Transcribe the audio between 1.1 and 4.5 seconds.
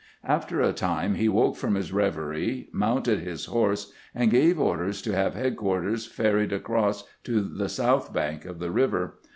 he woke from his reverie, mounted his horse, and